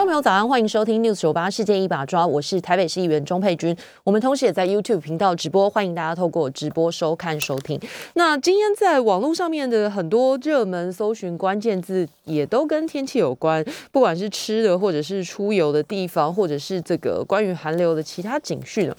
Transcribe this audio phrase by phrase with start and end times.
[0.00, 3.76] 听众朋友，早安，欢迎收听 News 九八世界一把抓，我是台北市议员钟佩君。
[4.02, 7.78] 我们同时也在 YouTube 频道直播，欢迎大家透过直播收看收听。
[8.14, 13.62] 那今天在网络上面的很多热门搜寻关键字，也都跟天气有关，
[13.92, 18.90] 不管是吃的，或者是出游的地方，或者是这个关于寒流的其他警讯。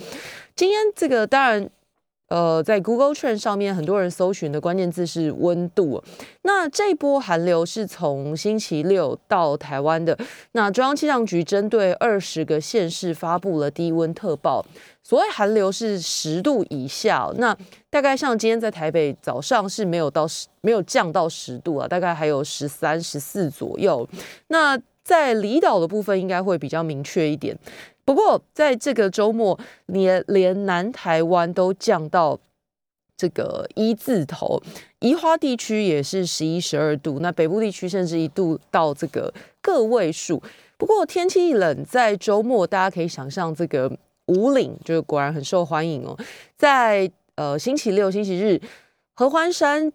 [0.56, 1.68] 今天这个当然。
[2.32, 6.02] 呃，在 Google Trend 上面，很多人搜寻的关键字是温度。
[6.44, 10.18] 那这波寒流是从星期六到台湾的。
[10.54, 14.66] 那中央气象局针对二十个县市发布了低温特报。
[15.04, 17.54] 所谓寒流是十度以下，那
[17.90, 24.08] 大概像今天在台北早上是没有到十，没有降到十度啊，大概还有十三、十四左右。
[24.48, 27.58] 那在离岛的部分应该会比较明确一点。
[28.04, 32.40] 不过，在这个周末，连连南台湾都降到
[33.16, 34.62] 这个一字头，
[35.00, 40.42] 宜花地区也是十一、十二度，那北部地区甚至一度到这个个位数。
[40.78, 43.92] 不过天气一冷，在周末大家可以想象，这个
[44.26, 46.18] 五岭就是果然很受欢迎哦。
[46.58, 48.60] 在呃星期六、星期日，
[49.14, 49.94] 合欢山。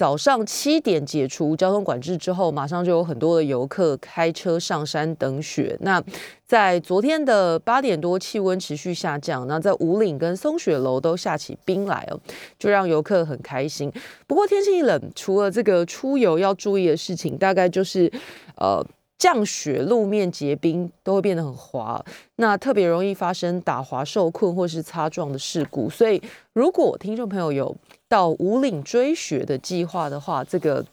[0.00, 5.76] 早上七点解除交通管制之后，马上就有很多的游客开车上山等雪。
[5.82, 6.02] 那
[6.46, 12.18] 在昨天的八点多，气温持续下降，那在五岭跟松雪楼都下起冰来哦，
[12.58, 13.92] 就让游客很开心。
[14.26, 18.10] 不过天气一冷，除了这个出游要注意的事情，大概就是
[18.56, 18.82] 呃
[19.18, 22.02] 降雪、路面结冰都会变得很滑，
[22.36, 25.90] 那特别容易发生打滑受困或是擦撞的事故。
[25.90, 26.22] 所以
[26.54, 27.76] 如果听众朋友有
[28.10, 30.84] 到五岭追雪的计划的话，这个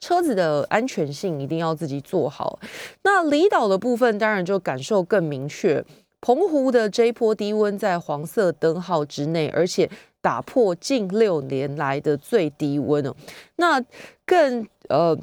[0.00, 2.58] 车子的安全性一定要自己做好。
[3.02, 5.84] 那离岛的部分当然就感受更明确。
[6.22, 9.90] 澎湖的这一波低温在黄色灯号之内，而且
[10.22, 13.14] 打破近六年来的最低温哦。
[13.56, 13.84] 那
[14.24, 15.14] 更呃，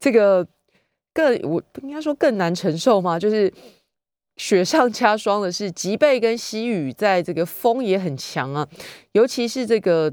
[0.00, 0.46] 这个
[1.12, 3.18] 更我应该说更难承受吗？
[3.18, 3.52] 就是
[4.36, 8.68] 雪上加霜的是，吉贝跟西雨在这个风也很强啊。
[9.12, 10.12] 尤其是这个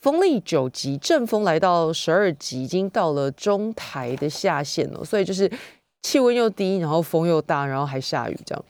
[0.00, 5.04] 风力九级，阵风来到十二级，已经到了中台的下限了。
[5.04, 5.50] 所以就是
[6.02, 8.64] 气温又低，然后风又大，然后还下雨，这样。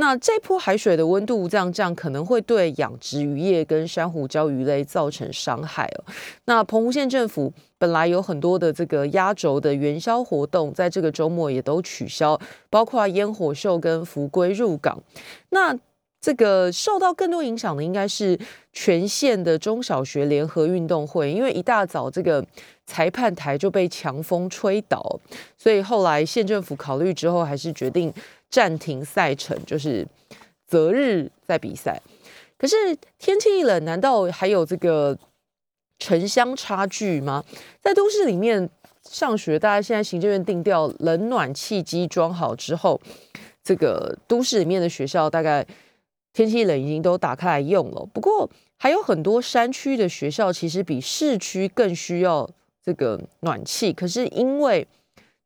[0.00, 6.04] 那这波海水的温度这样这样，可能会对养殖渔业跟珊瑚礁鱼类造成伤害哦。
[6.46, 12.40] 那澎湖县政府本来有很多的这个压轴的元宵活动，在这个周末也都取消，
[12.70, 14.98] 包括烟火秀跟福龟入港。
[15.50, 15.78] 那
[16.18, 18.38] 这个受到更多影响的应该是
[18.72, 22.44] 全县的中小学联合运动会，因为一大早这个
[22.86, 25.20] 裁判台就被强风吹倒，
[25.56, 28.12] 所以后来县政府考虑之后，还是决定
[28.50, 30.06] 暂停赛程，就是
[30.66, 32.00] 择日再比赛。
[32.58, 32.76] 可是
[33.18, 35.16] 天气一冷，难道还有这个
[35.98, 37.44] 城乡差距吗？
[37.80, 38.68] 在都市里面
[39.02, 43.00] 上学，大家现在行政院定调冷暖气机装好之后，
[43.62, 45.66] 这个都市里面的学校大概。
[46.32, 52.48] 天气冷已经都打开来用了，不过还有很多山区的学校其实比市区更需要
[52.84, 54.86] 这个暖气，可是因为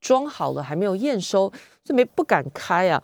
[0.05, 1.51] 装好了还没有验收，
[1.83, 3.03] 这没不敢开啊。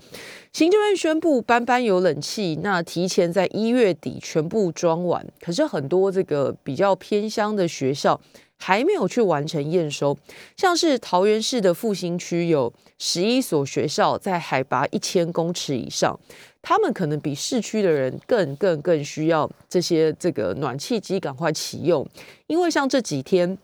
[0.53, 8.21] 行政院宣布班班有冷气，那提前在一月底全部装完，可是很多这个比较偏乡的学校
[8.59, 10.15] 还没有去完成验收，
[10.59, 16.21] 像是桃园市的复兴区有十一所学校在海拔一千公尺以上。
[16.63, 22.07] 他们可能比市区的人更更更需要这些这个暖气机赶快启用，
[22.49, 23.57] 因为像这几天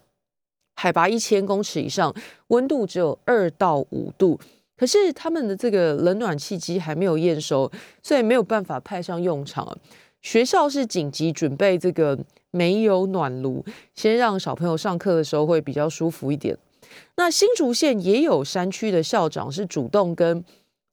[0.76, 2.14] 海拔一千公尺以上，
[2.48, 4.38] 温度只有二到五度，
[4.76, 7.69] 可是他们的这个冷暖气机还没有验收，
[8.03, 9.76] 所以没有办法派上用场。
[10.22, 12.16] 学校是紧急准备这个
[12.53, 16.56] 煤油暖炉，先让小朋友上课的时候会比较舒服一点。
[17.16, 20.45] 那新竹县也有山区的校长是主动跟。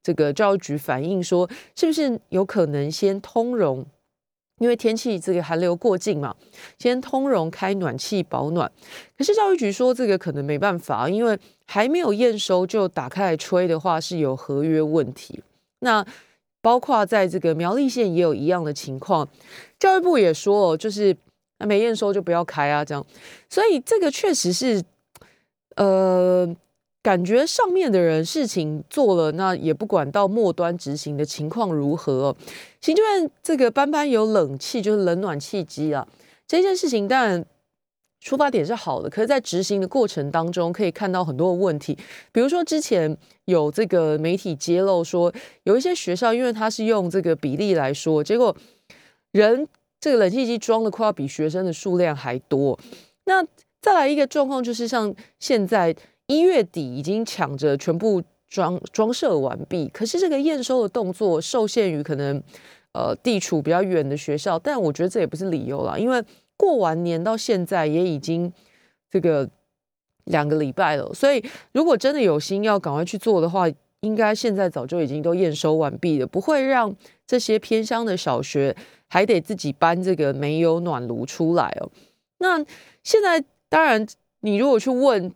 [0.05, 3.85] 这个教育局反映说，是不是有可能先通融？
[4.59, 6.35] 因为天气这个寒流过境嘛，
[6.77, 8.71] 先通融开暖气保暖。
[9.17, 15.41] 可是教育局说，这个可能没办法，因为还没有验收就打开来吹的话，是有合约问题。
[15.79, 16.05] 那
[16.61, 19.27] 包括在这个苗栗县也有一样的情况，
[19.79, 21.15] 教育部也说，就是
[21.59, 23.05] 没验收就不要开啊，这样。
[23.49, 24.83] 所以这个确实是，
[25.75, 26.55] 呃。
[27.03, 32.35] 感觉上面的人事情做了，那也不管到末端执行的情况如何。
[32.79, 36.07] 行政院这个班班有冷气，就是冷暖气机啊，
[36.47, 37.45] 这件事情当然
[38.21, 41.97] 出发点是好的，可是，在执行的过程当中，可以看到很多的问题。
[42.31, 45.31] 比如说，之前有这个媒体揭露说，
[45.63, 48.55] 有一些学校，因为它是用这个比例来说，结果
[49.33, 49.67] 人
[49.99, 52.79] 这个冷气机装的快要比学生的数量还多。
[53.25, 53.45] 那
[53.81, 55.93] 再来一个状况，就是像现在
[56.27, 62.41] 一月底已经抢着全部装装设完毕，可是这个验收的动作受限于可能
[62.93, 66.23] 呃地处比较远的学校，但我觉得这也不是理由啦，因为。
[66.55, 68.53] 过完年到现在也已经
[69.09, 69.49] 这个
[70.25, 71.43] 两个礼拜了，所以
[71.73, 73.65] 如果真的有心要赶快去做的话，
[74.01, 78.73] 应该现在早就已经都验收完毕了，不会让这些偏乡的小学
[79.09, 81.89] 还得自己搬这个煤油暖炉出来哦。
[82.37, 82.63] 那
[83.01, 84.07] 现在当然，
[84.41, 85.33] 你如果去问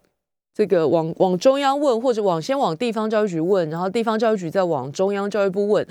[0.57, 5.87] 这个往往中央问，或者往先往地方教育局问，然后地方教育局再往中央教育部问。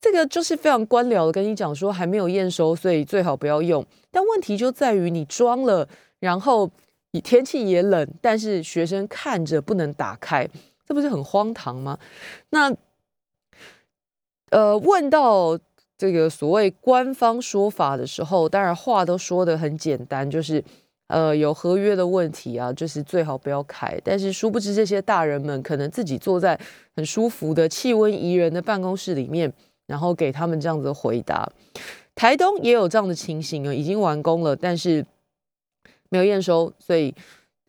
[0.00, 3.84] 这个就是非常官僚的，跟你讲说还没有验收，所以最好不要用。
[4.12, 5.88] 但问题就在于你装了，
[6.20, 6.70] 然后
[7.24, 10.48] 天气也冷，但是学生看着不能打开，
[10.86, 11.98] 这不是很荒唐吗？
[12.50, 12.72] 那
[14.50, 15.58] 呃，问到
[15.98, 20.62] 这个所谓官方说法的时候，当然话都说的很简单，就是
[21.08, 23.98] 呃有合约的问题啊，就是最好不要开。
[24.04, 26.58] 但是殊不知这些大人们可能自己坐在
[26.94, 29.52] 很舒服的气温宜人的办公室里面。
[29.88, 31.48] 然后给他们这样子的回答，
[32.16, 35.06] 台东也有这样的情形啊，已经完工了，但是
[36.08, 37.14] 没有验收，所以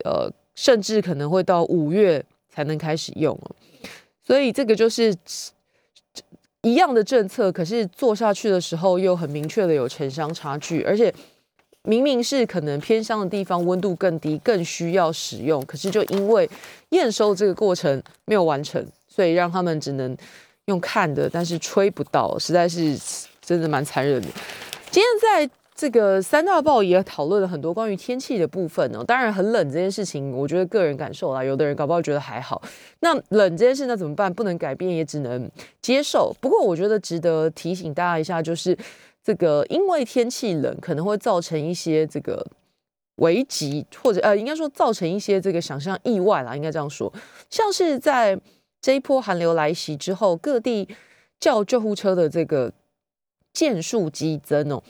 [0.03, 3.39] 呃，甚至可能会到五月才能开始用
[4.25, 5.15] 所以这个就是
[6.63, 11.13] 一样的政策，可是做下去的时候又很明确的有城乡差距，而且
[11.87, 16.47] 明明是可能偏乡的地方温度更低，更需要使用，可是就因为
[16.89, 20.15] 验收这个过程没有完成，所以让他们只能。
[20.69, 22.93] 用看的，但是吹不到，实在是
[23.39, 24.27] 真的蛮残忍的。
[24.91, 29.01] 今天在这个三大报也讨论了很多关于天气的部分呢。
[29.07, 32.61] 当然，很冷这件事情，我觉得个人感受啦，有的人搞不好觉得还好。
[32.99, 34.33] 那冷这件事，那怎么办？
[34.33, 35.49] 不能改变，也只能
[35.81, 36.35] 接受。
[36.41, 38.77] 不过，我觉得值得提醒大家一下，就是
[39.27, 42.47] 这个因为天气冷，可能会造成一些这个
[43.15, 47.11] 危急，或者呃，应该说造成一些这个想象意外啦，应该这样说，
[47.49, 48.39] 像是在。
[48.79, 50.87] 这一波寒流来袭之后，各地
[51.39, 52.71] 叫救护车的这个
[53.51, 54.83] 件数激增哦。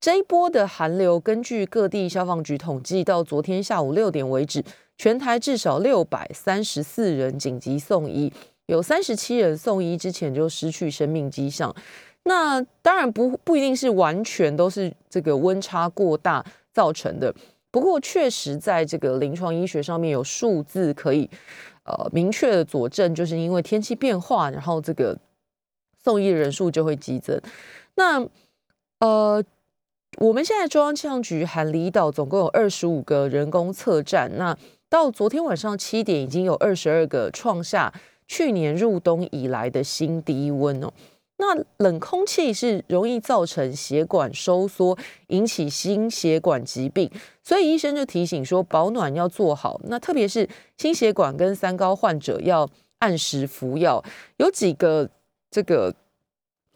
[0.00, 4.64] 这一波的寒流，根据各地消防局统计，到昨天下午六点为止，
[4.96, 8.32] 全台至少六百三十四人紧急送医，
[8.66, 11.74] 有三十七人送医之前就失去生命迹象。
[12.24, 17.34] 那当然不不一定是完全都是这个温差过大造成的，
[17.70, 21.28] 不过确实在这个临床医学上面有数字可以。
[21.84, 25.18] 呃，明确的佐证，就是因为天气变化，然后这个
[26.00, 27.36] 送医的人数就会激增。
[27.96, 28.24] 那
[29.00, 29.42] 呃，
[30.18, 34.56] 我们现在中央气象局含离岛总共有二十五个人工测站，那
[34.88, 37.92] 到昨天晚上七点，已经有二十二个创下
[38.28, 40.92] 去年入冬以来的新低温哦。
[41.44, 44.96] 那冷空气是容易造成血管收缩，
[45.26, 47.10] 引起心血管疾病，
[47.42, 49.80] 所以医生就提醒说，保暖要做好。
[49.86, 50.48] 那特别是
[50.78, 52.68] 心血管跟三高患者要
[53.00, 54.00] 按时服药。
[54.36, 55.10] 有几个
[55.50, 55.92] 这个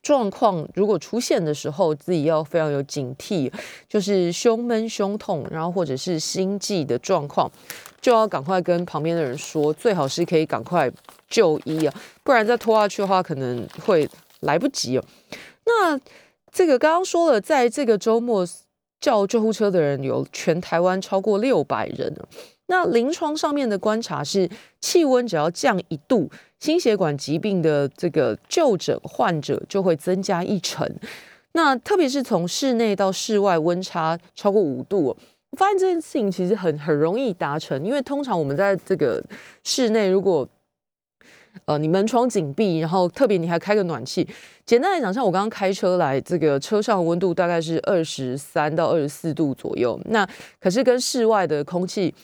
[0.02, 3.52] 状况如果出现的时候，自己要非常有警惕，
[3.88, 7.48] 就是胸闷、胸痛，然后或者是心悸的状况，
[8.00, 10.90] 就要赶快跟旁边的人说，最好是可以赶快
[11.28, 11.94] 就医啊，
[12.24, 14.08] 不然再拖下去的话，可能会。
[14.46, 15.04] 来不及哦。
[15.66, 16.00] 那
[16.50, 18.46] 这个刚刚说了，在这个周末
[18.98, 22.14] 叫救护车的人有全台湾超过六百人
[22.68, 24.48] 那临床上面的观察是，
[24.80, 30.84] 气温只要降一度，心血管疾病的这个就诊患者就会增加一成。
[31.52, 35.16] 那特别是从室内到室外温差超过五度，
[35.50, 39.22] 我发现这件事情其实很很容易达成，因为通常我们在这个
[39.62, 40.46] 室内如果
[41.64, 44.26] 呃，你门窗紧闭，然后特别你还开个暖气。
[44.64, 49.98] 简单来讲，像我刚刚开车来，这个车上温度大概是二十三到二十四度左右。
[50.06, 50.28] 那
[50.60, 52.14] 可是跟室外的空气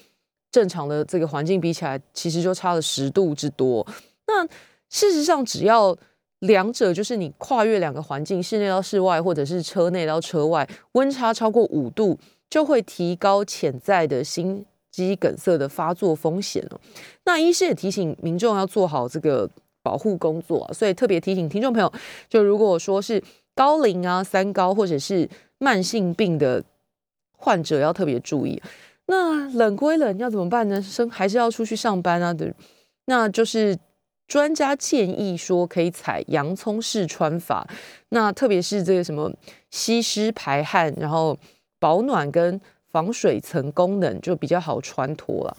[0.51, 3.87] 正常的这个环境比起来，其实就差了十度之多。
[4.27, 4.47] 那
[4.91, 5.97] 事实上，只要
[6.41, 12.19] 两者就是你跨越两个环境，室内到室外，或者是车内到车外，温差超过五度，
[12.51, 14.67] 就会提高潜在的心。
[14.93, 16.79] 肌梗塞的发作风险哦，
[17.25, 19.49] 那医师也提醒民众要做好这个
[19.83, 21.91] 保护工作，所以特别提醒听众朋友，
[22.29, 23.21] 就如果说是
[23.55, 26.63] 高龄啊、三高或者是慢性病的
[27.37, 28.63] 患者，要特别注意。
[29.07, 30.81] 那冷归冷，要怎么办呢？
[30.83, 32.55] 生还是要出去上班啊的，
[33.07, 33.77] 那就是
[34.29, 37.67] 专家建议说可以采洋葱式穿法，
[38.11, 39.33] 那特别是这个什么
[39.71, 41.39] 吸湿排汗，然后
[41.81, 42.61] 保暖跟。
[42.93, 45.57] 防水层功能，就比较好穿脱了。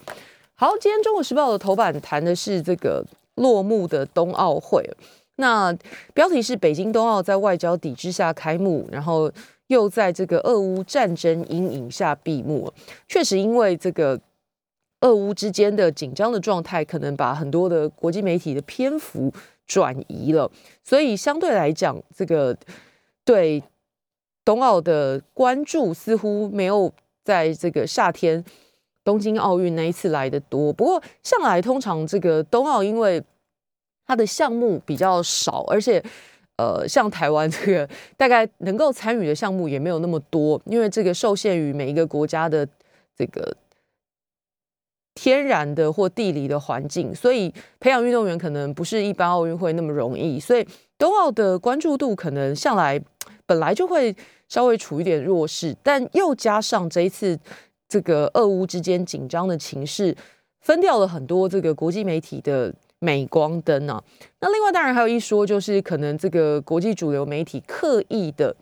[0.56, 3.04] 好，今天《中国时报》的头版谈的是这个
[3.36, 4.88] 落幕的冬奥会，
[5.38, 5.76] 那
[6.14, 9.30] 标题是“北京冬奥在外交抵制下开幕”，然后
[9.68, 12.72] 又在这个俄乌战争阴影下闭幕。
[13.08, 14.22] 确实，因为这个
[15.02, 19.34] 俄乌之间的紧张的状态，可能把很多的国际媒体的篇幅
[19.66, 20.50] 转移了，
[20.84, 22.56] 所以相对来讲，这个
[23.26, 23.64] 对
[24.46, 28.44] 冬奥的关注似乎没有在这个夏天。
[29.06, 33.22] 东京奥运那一次来的多，不过向来通常这个冬奥，因为
[34.08, 36.02] 它的项目比较少，而且
[36.56, 42.66] 呃，像台湾这个大概能够参与的项目也没有那么多，因为这个受限于每一个国家的
[43.18, 43.54] 这个
[45.16, 50.66] 天然的或地理的环境，所以培养运动员可能不是一般奥运会那么容易，所以
[50.98, 52.98] 冬奥的关注度可能向来
[53.46, 54.16] 本来就会
[54.48, 57.40] 稍微处一点弱势，但又加上这一次。
[57.90, 60.16] 这个俄乌之间紧张的情势，
[60.62, 64.04] 分掉了很多这个国际媒体的镁光灯啊。
[64.40, 68.56] 那另外当然还有一说，就是可能这个国际主流媒体刻意的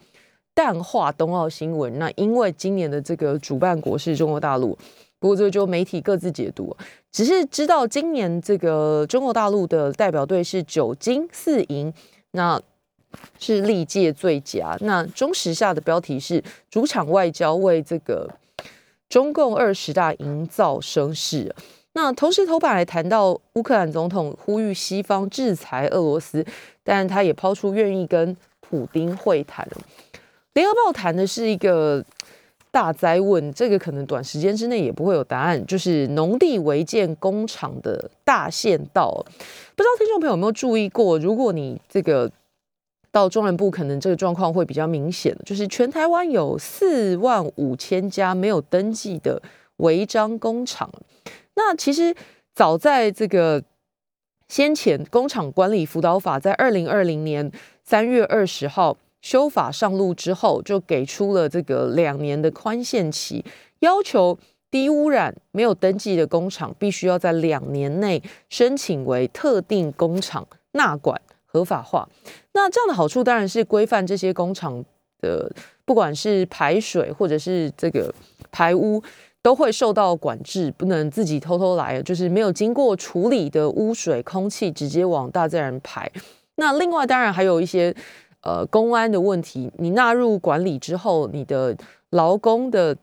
[0.54, 1.98] 淡化冬奥新闻。
[1.98, 4.78] 那因为今年的这个主办国是中国大陆，
[5.18, 6.76] 不过这就媒体各自解读。
[7.10, 11.94] 只是知道今年这个中国大陆的代表队是九金四银，
[12.32, 12.62] 那
[13.39, 14.77] 是历届最佳。
[14.82, 18.30] 那中时下的标题是主场外交为这个。
[19.10, 21.53] 中共二十大营造声势，
[21.91, 26.46] 那同时头版还谈到乌克兰总统呼吁西方制裁俄罗斯，
[26.82, 29.68] 但他也抛出愿意跟普京会谈。
[30.53, 32.01] 联合报谈的是一个
[32.72, 41.20] 大灾问，这个可能短时间之内也不会有答案，就是农地违建工厂的大限到，不知道听众朋友有没有注意过？
[41.20, 42.32] 如果你这个。
[43.12, 49.41] 到中南部可能这个状况会比较明显，就是全台湾有四万五千家没有登记的
[49.77, 50.89] 违章工厂。
[51.56, 52.15] 那其实
[52.56, 53.62] 早在这个
[54.48, 57.51] 先前工厂管理辅导法在二零二零年
[57.84, 63.44] 三月二十号修法上路之后，就给出了这个两年的宽限期，
[63.80, 64.39] 要求
[64.70, 71.22] 低污染没有登记的工厂必须要在两年内申请为特定工厂纳管。
[71.51, 72.08] 合法化，
[72.53, 74.81] 那这样的好处当然是规范这些工厂
[75.20, 75.51] 的，
[75.84, 78.13] 不管是排水或者是这个
[78.51, 79.03] 排污，
[79.41, 86.10] 都会受到管制，不能自己偷偷来，就是没有经过处理的污水、空气直接往大自然排。
[86.55, 87.93] 那另外当然还有一些
[88.43, 91.75] 呃公安的问题，你纳入管理之后，你的
[92.12, 92.96] 劳工的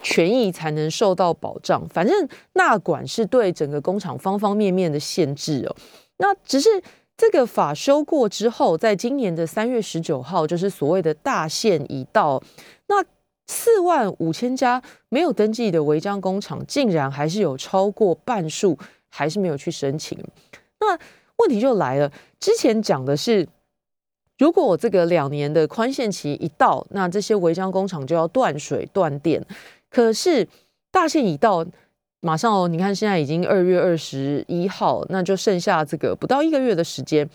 [0.00, 1.86] 权益才能受到保障。
[1.90, 5.76] 反正纳管是对整个工厂方方面面的限制哦。
[6.16, 6.68] 那只是。
[7.16, 12.42] 这个法修过之后，在今年的三月十九号，就是所谓的大限已到，
[12.88, 13.04] 那
[13.46, 18.76] 四万五千家没有登记的违章工厂，竟然还是有超过半数
[19.08, 20.18] 还是没有去申请。
[20.80, 20.98] 那
[21.36, 23.46] 问题就来了，之前讲的是，
[24.38, 29.44] 如果我这个两年的宽限期一到，那这些违章工厂就要断水断电，
[29.90, 30.48] 可是
[30.90, 31.64] 大限已到。
[32.24, 37.28] 马上哦，你看现在已经二月二十一号，那就剩下这个不到一个月的时间，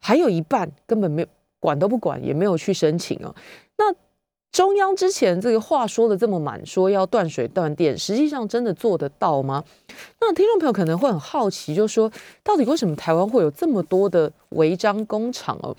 [0.00, 1.24] 还有一半根本没
[1.60, 3.32] 管都不管，也没有去申请哦。
[3.78, 3.94] 那
[4.50, 9.62] 中央之前这个话说的这么满，说要断水断电，实际上真的做得到吗？
[10.20, 12.10] 那听众朋友可能会很好奇，就说
[12.42, 15.76] 到底为什么台湾会有这么多的违章工厂哦？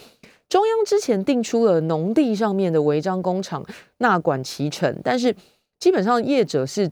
[0.47, 3.61] 中央之前定出了农地上面的违章工厂
[3.97, 5.35] 纳管其成，但是
[5.81, 6.89] 基本上业者是。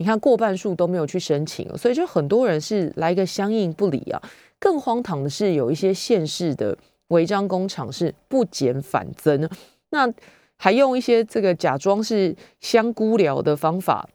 [0.00, 4.18] 你看过半数都没有去申请，所以就很多人是来个相应不理啊。
[4.58, 6.74] 更荒唐的是，有一些县市的
[7.08, 9.46] 违章工厂是不减反增，
[9.90, 10.10] 那
[10.56, 14.08] 还用一些这个假装是香菇寮的方法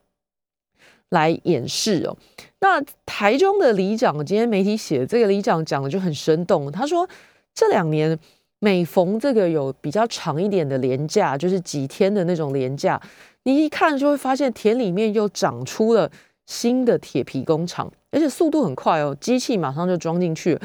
[1.10, 2.18] 来掩饰哦。
[2.62, 7.08] 那台中的里长今天媒体写这个里长讲的就很生动，他说
[7.54, 8.18] 这两年
[8.58, 13.00] 每逢这个有比较长一点的年假，就是几天的那种年假。
[13.46, 16.12] 你一看就会发现田里面又长出了
[16.46, 20.60] 新的铁皮工厂，而且速度很快哦，机器马上就装进去。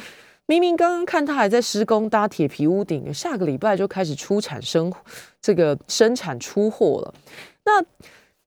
[0.46, 4.92] 明明刚刚看他还在施工搭铁皮屋顶，下个礼拜就开始出产生
[5.40, 7.14] 这个生产出货了。
[7.64, 7.80] 那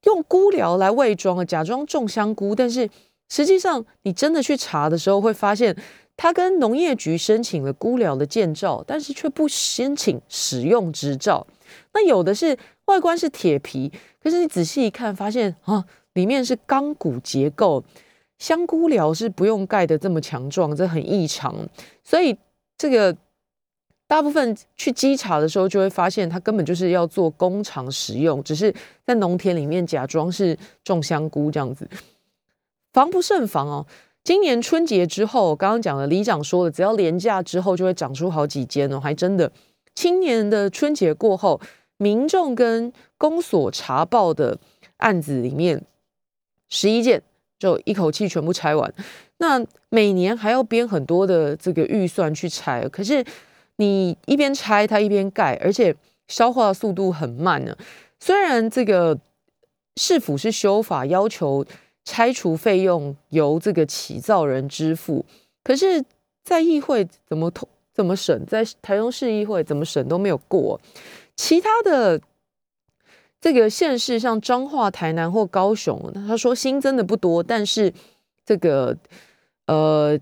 [0.03, 2.89] 用菇寮来伪装啊，假装种香菇，但是
[3.29, 5.73] 实际上你真的去查的时候，会发现
[6.17, 11.45] 他跟农业局申请了菇寮的建造，但是却不申请使用执照。
[11.93, 13.91] 那有的是外观是铁皮。
[14.21, 17.83] 可是你仔细一看，发现啊，里面是钢骨结构，
[18.37, 21.55] 香菇寮是不用盖的这么强壮，这很异常。
[22.03, 22.37] 所以
[22.77, 23.15] 这个
[24.07, 28.73] 大部分去稽查的时候，就会发现它根本就是要做工厂使用，只是
[29.05, 31.89] 在农田里面假装是种香菇这样子，
[32.93, 33.85] 防不胜防哦。
[34.23, 39.51] 今年春节之后，刚刚讲了，里长说了，只要廉价之后就会长出好几间哦，还真的。
[39.95, 41.59] 今年的春节过后，
[41.97, 44.57] 民众跟公所查报的
[44.97, 45.83] 案子里面，
[46.69, 47.21] 十一件
[47.57, 48.93] 就一口气全部拆完。
[49.37, 53.23] 那每年还要编很多的这个预算去拆，可是
[53.77, 55.95] 你一边拆它一边盖，而且
[56.27, 57.75] 消化速度很慢呢。
[58.19, 59.17] 虽然这个
[59.97, 61.65] 市府是修法要求。
[62.05, 65.25] 拆除费用由这个起造人支付，
[65.63, 66.03] 可是，
[66.43, 70.79] 在议会怎么通怎么审，在台中市议会怎么审都没有过。
[71.35, 72.19] 其他的
[73.39, 77.93] 这个县市，像彰化、台南或高雄，他说新增的不多，但是
[78.45, 78.97] 这个
[79.67, 80.19] 呃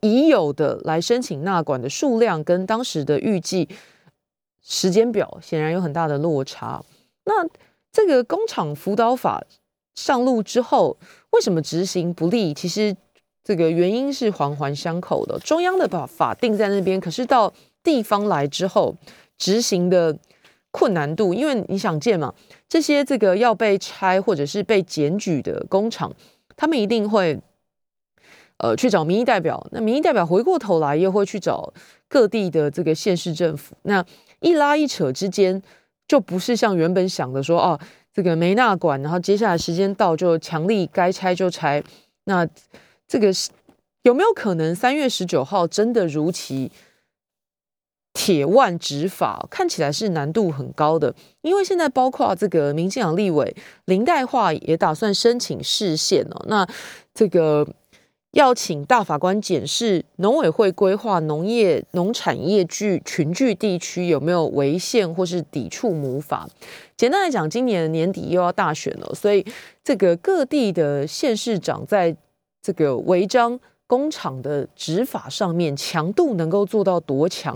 [0.00, 3.68] 已有的来申请纳管的数量跟当时的预计
[4.62, 6.82] 时间表显然有很大的落差。
[7.24, 7.46] 那
[7.92, 9.44] 这个工厂辅导法。
[9.96, 10.96] 上路之后，
[11.30, 12.52] 为什么执行不利？
[12.52, 12.96] 其实
[13.44, 15.38] 这个原因是环环相扣的。
[15.40, 18.96] 中央的把法定在那边，可是到地方来之后，
[19.38, 20.16] 执行的
[20.70, 22.34] 困难度，因为你想见嘛，
[22.68, 26.12] 这些这个要被拆或者是被检举的工厂，
[26.56, 27.38] 他们一定会
[28.56, 31.72] 呃去找民意代表，那民意代表回过头来又会去找
[32.08, 34.04] 各地的这个县市政府，那
[34.40, 35.62] 一拉一扯之间，
[36.08, 37.78] 就不是像原本想的说哦。
[38.16, 41.82] 这个没纳管，然后接下来时间到就强力该拆就拆。
[42.26, 42.46] 那
[43.14, 43.50] 这个是
[44.02, 46.72] 有没有可能三月十九号真的如期
[48.12, 49.46] 铁腕执法？
[49.48, 53.54] 看起来是难度很高的，因为现在包括这个民进党立委
[53.84, 56.44] 林代化也打算申请释宪哦。
[56.48, 56.66] 那
[57.14, 57.64] 这个。
[58.34, 66.48] 要请大法官检视农委会规划农业农产业聚群聚地区有没有违宪或是抵触母法。
[66.96, 69.46] 简单来讲，今年年底又要大选了，所以
[69.84, 72.16] 这个各地的县市长在
[72.64, 77.54] 这个违章工厂的执法上面强度能够做到多强，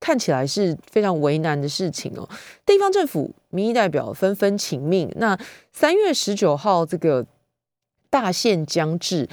[0.00, 2.26] 看起来是非常为难的事情哦。
[2.64, 5.38] 地方政府民意代表纷纷请命，那
[5.74, 7.26] 三月十九号这个
[8.08, 9.28] 大限将至。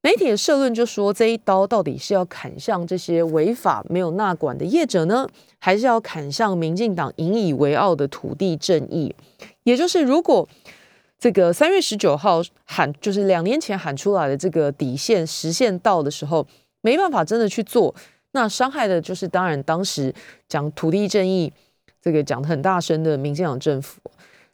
[0.00, 9.14] 媒体的社论就说，这一刀到底是要砍向这些违法没有纳管的业者呢，还是要砍向民进党引以为傲的土地正义？
[9.64, 10.48] 也就是，如果
[11.18, 16.46] 这个三月十九号喊，就是两年前喊出来的这个底线实现到的时候，
[16.80, 17.94] 没办法真的去做，
[18.32, 20.14] 那伤害的就是当然当时
[20.48, 21.52] 讲土地正义
[22.00, 24.00] 这个讲的很大声的民进党政府。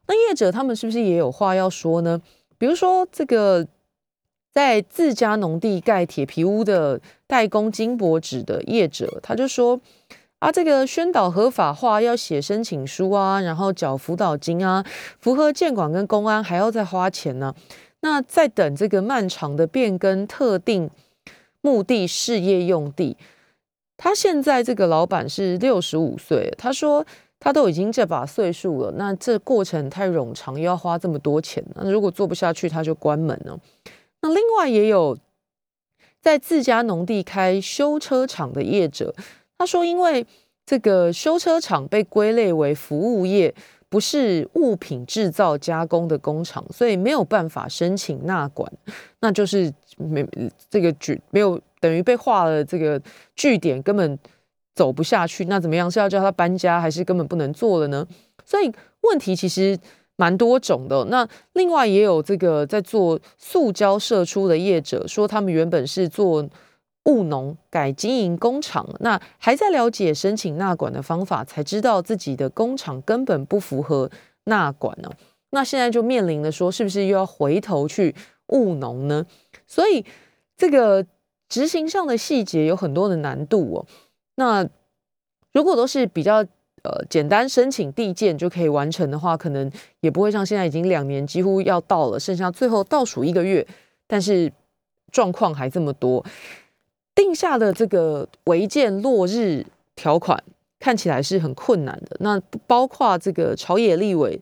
[0.06, 2.20] 那业者他们是不是也有话要说呢？
[2.58, 3.66] 比如说这个。
[4.54, 9.80] 在自家农地盖铁皮屋的代工金箔纸的业者，他就说
[10.42, 14.84] ：“啊，这个宣导合法化要写申请书啊，然后缴辅导金啊，
[15.20, 17.54] 符合建管跟公安还要再花钱呢。
[18.00, 20.90] 那在等这个漫长的变更特定
[21.60, 23.16] 目的事业用地，
[23.96, 27.06] 他现在这个老板是六十五岁，他说
[27.38, 33.56] 他都已经这把岁数了，那这过程太冗长，又要花这么多钱，那如果做不下去，他就关门了。”
[34.22, 35.16] 那另外也有
[36.20, 39.14] 在自家农地开修车厂的业者，
[39.58, 40.26] 他说，因为
[40.66, 43.54] 这个修车厂被归类为服务业，
[43.88, 48.70] 不是物品制造加工的工厂，所以没有办法申请纳管，
[49.20, 50.26] 那就是没
[50.70, 53.00] 这个据没有等于被划了这个
[53.36, 54.18] 据点，根本
[54.74, 55.44] 走不下去。
[55.46, 58.06] 那怎么样是要叫他搬家，还是根本不能做了呢？
[58.44, 59.78] 所以问题其实。
[60.16, 66.46] 蛮多种的，那另外也有这个在做塑胶射出的业者说，他们原本是做
[67.04, 74.10] 务农改经营工厂，那还在了解申请纳管的方法，才知道自己的工厂根本不符合
[74.44, 75.10] 纳管呢。
[75.50, 78.14] 那现在就面临了说，是不是又要回头去
[78.48, 79.26] 务农呢？
[79.66, 80.04] 所以
[80.56, 81.06] 这个
[81.48, 83.86] 执行上的细节有很多的难度哦。
[84.36, 84.68] 那
[85.52, 86.44] 如果都是比较。
[86.84, 93.64] 呃，简单申请递件就可以完成的话，可能也不会像现在已经两年几乎要到了，剩下最后倒数一个月，
[94.08, 94.52] 但是
[95.12, 96.24] 状况还这么多，
[97.14, 100.42] 定下的这个违建落日条款
[100.80, 102.16] 看起来是很困难的。
[102.20, 104.40] 那包括这个朝野立委，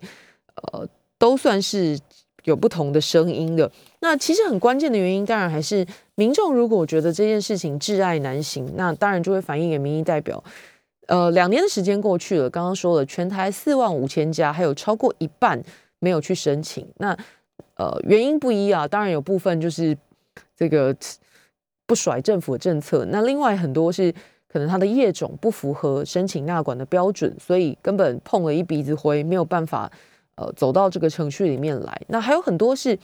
[0.73, 0.87] 呃，
[1.19, 1.99] 都算是
[2.45, 3.71] 有不同的声音的。
[4.01, 10.43] 那其实很关键的原因，当然还是民众如果觉得这件事情挚爱难行，那当然就会反映给民意代表。
[11.09, 15.61] 呃，两年的时间过去了，刚刚说了，全台四万五千家，还有超过一半
[15.99, 16.87] 没有去申请。
[16.99, 17.17] 那
[17.75, 19.97] 呃，原因不一啊，当然有部分就是
[20.57, 20.95] 这个
[21.91, 24.15] 不甩政府的政策，那另外很多是
[24.47, 29.91] 可能他的业种不符合申请纳管的标准，所以根本碰了一鼻子灰，没有办法
[30.37, 32.01] 呃走到这个程序里面来。
[32.07, 32.97] 那还有很多是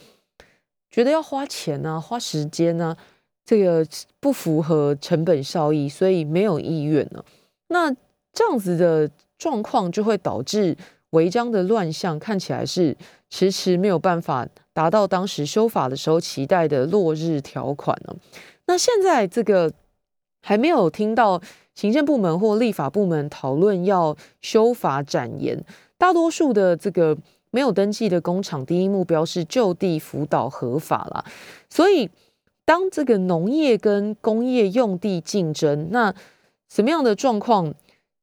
[0.89, 2.95] 觉得要花钱啊、花时间啊，
[3.43, 3.85] 这个
[4.21, 7.21] 不符合成本效益，所以没有意愿呢。
[7.67, 7.93] 那
[8.31, 10.73] 这样子的状况就会导致
[11.09, 12.95] 违章的乱象，看起来是
[13.29, 18.15] 迟迟没有办法达到当时修法的时候期待的落日条款呢。
[18.67, 19.73] 那现在这个
[20.41, 21.41] 还没有听到
[21.73, 25.63] 行政部门或立法部门讨论要修法展延，
[25.97, 27.17] 大多数的这个
[27.49, 31.25] 没有登记的工厂，第一目标是就地辅导合法啦。
[31.69, 32.09] 所以
[32.65, 36.13] 当这个农业跟工业用地竞争，那
[36.69, 37.73] 什么样的状况，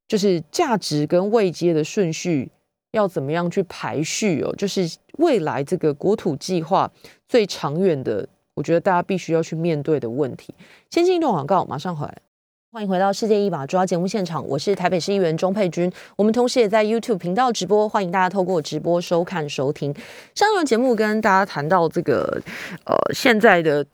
[0.07, 2.51] 就是价值跟位阶的顺序
[2.91, 4.55] 要怎么样去排序哦？
[4.57, 6.91] 就是未来这个国土计划
[7.27, 10.55] 最长远的，我觉得大家必须要去面对的问题。
[10.91, 12.17] 先进一段广告，马上回来。
[12.71, 15.93] 欢迎回到《世界一把抓》节目现场，我是台北市议员钟佩君。
[16.17, 19.95] 我们同时也在 YouTube 频道直播，欢迎大家透过直播收看收听。
[20.35, 22.41] 上一轮节目跟大家谈到这个，
[22.85, 23.85] 呃，现在的。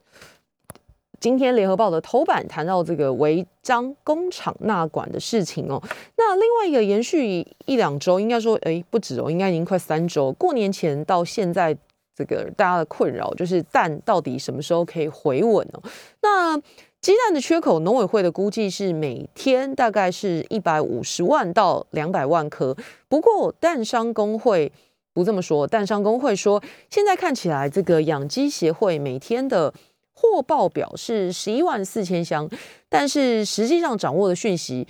[1.19, 5.79] 今天联合报的头版谈到这个违章工厂纳管的事情哦，
[6.17, 10.33] 那另外一个延续一两周，应该说哎不止哦，应该已经快三周。
[10.33, 11.77] 过年前到现在，
[12.21, 15.83] 这个大家的困扰就是蛋到底什么时候可以回稳哦？
[16.21, 16.55] 那
[17.01, 22.77] 鸡蛋的缺口，农委会的估计是每天大概是一百五十万到两百万颗。
[23.09, 24.71] 不过蛋商工会
[25.15, 29.73] 不这么说，蛋商工会说，现在看起来这个养鸡协会每天的。
[30.13, 32.47] 货报表是十一万四千箱，
[32.91, 34.87] 但是实际上掌握的讯息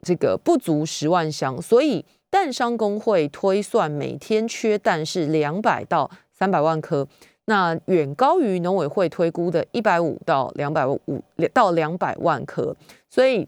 [0.00, 6.10] 这个不足十万箱，所以蛋商工会推算每天缺蛋是两百到
[6.42, 7.06] 三百万颗，
[7.44, 11.00] 那远高于农委会推估的一百五到两百五
[11.54, 12.74] 到两百万颗，
[13.08, 13.46] 所以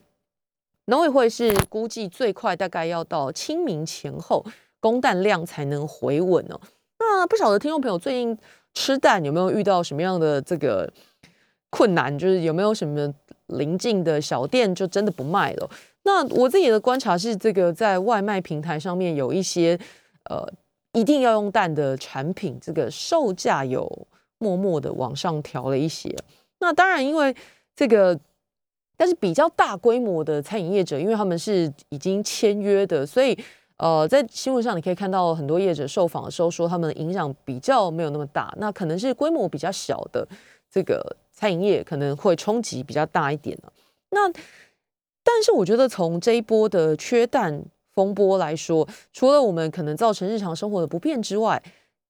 [0.84, 4.46] 农委会是估计最快大概要到清明前后
[4.78, 6.60] 供蛋量才能回稳哦。
[7.00, 8.38] 那不晓得听众朋友最近
[8.74, 10.88] 吃蛋有没有遇到什么样的这个？
[11.70, 13.12] 困难就是有没有什么
[13.48, 15.68] 邻近的小店就真的不卖了？
[16.04, 19.76] 那我自己的观察是，这个在外卖平台上面有一些
[20.30, 20.48] 呃
[20.94, 23.86] 一定要用蛋的产品，这个售价有
[24.38, 26.08] 默默的往上调了一些。
[26.60, 27.36] 那当然，因为
[27.76, 28.18] 这个，
[28.96, 33.38] 但是比较大规模的餐饮业者，因为他们是已经签约的，所以
[33.76, 38.54] 呃，在新闻上你可以看到很多业者受访的时候说，他们的影响比较没有那么大。
[38.56, 40.26] 那可能是规模比较小的
[40.70, 41.16] 这个。
[41.36, 43.58] 餐饮业可能会冲击比较大一点
[44.10, 44.30] 那
[45.24, 47.60] 但是我觉得从这一波的缺蛋
[47.94, 51.62] 风波来说，除了我们可能造成日常生活的不便之外，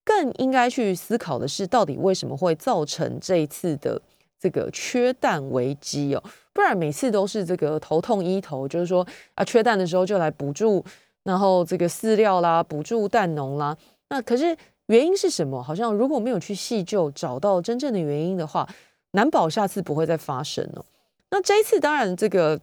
[0.05, 4.01] 更应该去思考的是，到底为什么会造成这一次的
[4.39, 6.23] 这个缺蛋危机哦？
[6.53, 10.85] 不然每次都是这个头痛医头，就是说啊，缺蛋的时候就来补助，
[11.23, 13.77] 然后这个饲料啦，补助蛋农啦。
[14.09, 15.63] 那可是原因是什么？
[15.63, 18.69] 好像如果没有去细究，找到真正的原因的话。
[19.17, 20.85] 难保下次不会再发生了。
[21.31, 22.61] 那这一次当然这个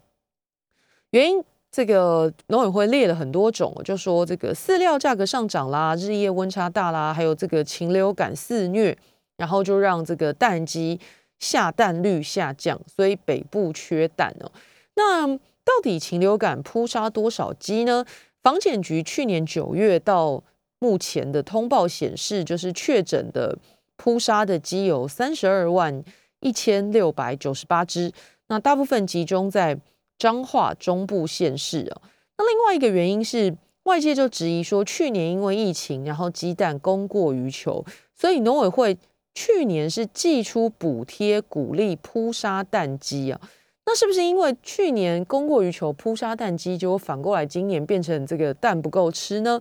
[1.11, 8.97] 原因，这个农委会列了很多种，就说这个饲料价格上涨啦，日夜温差大啦，还有这个禽流感肆虐，
[9.37, 10.99] 然后就让这个蛋鸡
[11.39, 14.51] 下蛋率下降，所以北部缺蛋哦。
[14.95, 18.05] 那到底禽流感扑杀多少鸡呢？
[18.43, 20.43] 房检局去年九月到
[20.79, 23.57] 目前的通报显示，就是确诊的
[23.95, 26.03] 扑杀的鸡有三十二万。
[26.43, 28.11] 一千六百九十八只，
[28.47, 29.77] 那大部分集中在
[30.21, 32.01] 彰化中部县市哦。
[32.37, 38.95] 那另外一个原因是，外界就质疑说，去年因为疫情，然后鸡蛋供过于求，所以农委会
[39.33, 43.41] 去年是寄出补贴，鼓励扑杀蛋鸡啊。
[43.87, 49.59] 那是不是因为去年供过于求，扑杀蛋鸡，就反过来今年变成这个蛋不够吃呢？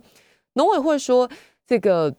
[0.53, 1.27] 农委会说
[1.65, 2.13] 这个。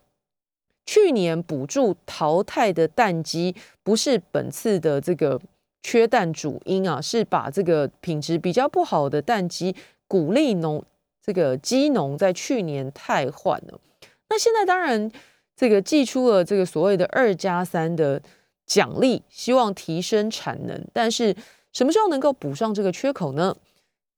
[0.84, 5.40] 去年补助淘汰的蛋鸡不是本次的这个
[5.82, 9.74] 缺蛋主因啊，是把这个品质比较不好的蛋鸡
[10.06, 10.84] 鼓励农
[11.20, 13.80] 这个鸡农在去年汰换了。
[14.28, 15.10] 那现在当然
[15.56, 18.20] 这个寄出了这个所谓的二加三的
[18.66, 20.82] 奖励，希望提升产能。
[20.92, 21.34] 但是
[21.72, 23.56] 什么时候能够补上这个缺口呢？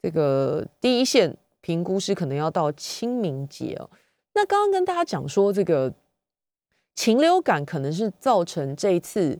[0.02, 3.88] 这个第一线评估是可能要到清明节哦。
[4.34, 5.92] 那刚刚跟大家讲说这个。
[6.96, 9.36] 禽流感可能是造成这一次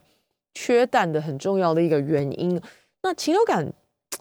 [0.55, 2.61] 缺蛋的很重要的一个原因。
[3.03, 3.73] 那禽流感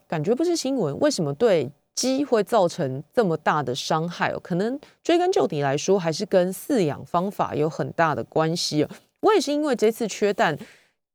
[0.08, 4.40] 感觉不是新闻，为什么对鸡会造成这么大的伤害哦？
[4.40, 8.90] 可能追根究底来说，还是跟饲养方法有很大的关系哦。
[9.22, 10.58] 我也是因为这次缺蛋，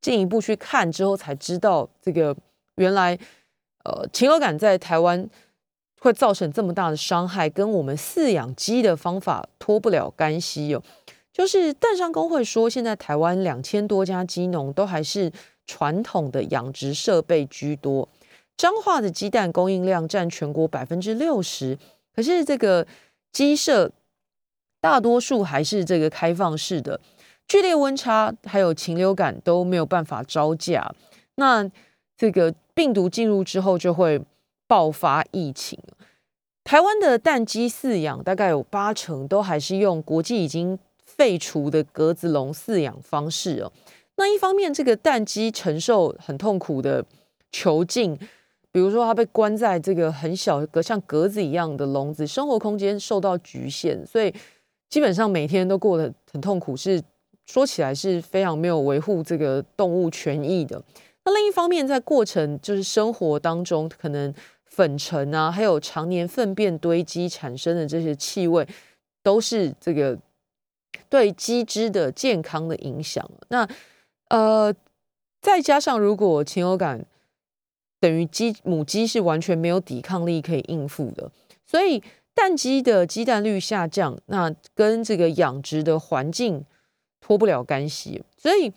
[0.01, 2.35] 进一步去看之后才知道，这个
[2.75, 3.17] 原来
[3.83, 5.29] 呃禽流感在台湾
[5.99, 10.81] 会造成这么大的伤害，跟我们饲养鸡的方法脱不了干系哦。
[11.39, 15.31] 就是蛋商工会说，现在台湾两千多家鸡农都还是
[15.65, 18.09] 传统的养殖设备居多，
[18.57, 21.79] 彰化的鸡蛋供应量占全国百分之六十，
[22.13, 22.85] 可是这个
[23.31, 23.89] 鸡舍
[24.81, 26.99] 大多数还是这个开放式的，
[27.47, 30.93] 剧烈温差还有禽流感都没有办法招架，
[31.35, 31.71] 那
[32.17, 34.21] 这个病毒进入之后就会
[34.67, 35.79] 爆发疫情。
[36.65, 40.77] 台湾的蛋鸡饲养大概有八成都还是用国际已经。
[41.17, 43.71] 废除的格子笼饲养方式哦，
[44.15, 47.03] 那一方面，这个蛋鸡承受很痛苦的
[47.51, 48.17] 囚禁，
[48.71, 54.33] 比如说它被关在这个很小格像格子一样的笼子，生活空间受到局限，所以
[54.87, 57.01] 基本上每天都过得很痛苦，是
[57.45, 60.81] 说起来是非常没有维护这个动物权益的。
[61.25, 68.65] 那另一方面，在过程就是生活当中，可能粉尘啊，还有常年粪便堆积产生的这些气味，
[69.21, 70.17] 都是这个。
[71.09, 73.67] 对鸡只的健康的影响，那
[74.29, 74.73] 呃，
[75.41, 77.03] 再加上如果禽流感
[77.99, 81.31] 等于鸡母鸡是完全没有抵抗力可以应付的，
[81.65, 82.03] 所以
[82.35, 86.63] 蛋鸡的鸡蛋率下降，那跟这个养殖的环境
[87.19, 88.21] 脱不了干系。
[88.37, 88.71] 所以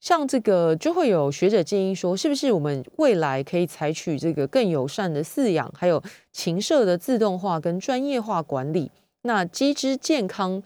[0.00, 8.90] 像这个就会有学者建议说，是不是我们未来可以采取这个更友善的饲养，还有禽舍的自动化跟专业化管理，
[9.22, 10.62] 那鸡只健康。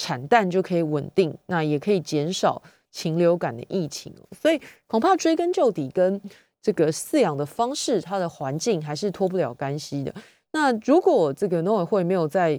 [0.00, 6.18] 产蛋就可以稳定，那也可以减少禽流感的疫情所以恐怕追根究底，跟
[6.62, 10.14] 这个饲养的方式、它的环境还是脱不了干系的。
[10.52, 12.58] 那如果这个农委会没有在，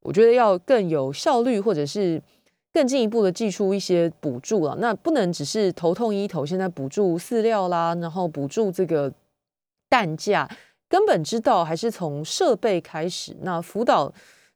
[0.00, 2.20] 我觉得要更有效率，或者是
[2.74, 9.10] 更进一步的寄出一些补助了，那不能只是头痛医头，现在补助饲料啦，然后补助这个
[9.88, 10.46] 蛋价，
[10.90, 14.12] 根本之道还是从设备开始，那辅导。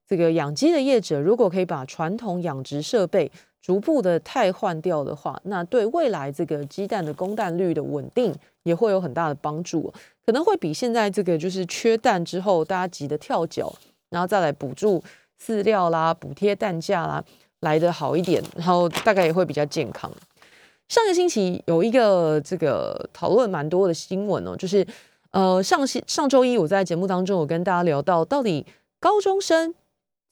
[0.09, 9.93] 这个养鸡的业者，如果可以把传统养殖设备逐步的汰换掉的话，那对未来这个鸡蛋的供蛋率的稳定也会有很大的帮助，
[10.25, 13.75] 可能会比现在这个就是缺蛋之后大家急得跳脚，
[14.11, 15.03] 然后再来补助
[15.45, 17.25] 饲料啦、补贴蛋价啦
[17.61, 20.09] 来的好一点，然后大概也会比较健康。
[20.89, 24.87] 上个星期有一个这个讨论蛮多的新闻哦，就是
[25.33, 28.65] 呃上星上周一我在节目当中有跟大家聊到，到底
[29.01, 29.75] 高中生。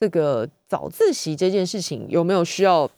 [0.00, 2.90] 这个早自习这件事情有没有需要